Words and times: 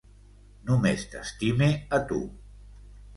Només 0.69 1.03
t'estime 1.11 1.67
a 1.99 1.99
tu. 2.13 2.19